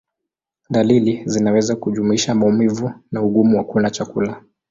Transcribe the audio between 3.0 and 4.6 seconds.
na ugumu wa kula chakula.